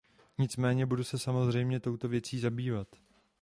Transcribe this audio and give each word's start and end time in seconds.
Nicméně 0.37 0.85
budu 0.85 1.03
se 1.03 1.19
samozřejmě 1.19 1.79
touto 1.79 2.07
věcí 2.09 2.39
zabývat. 2.39 2.87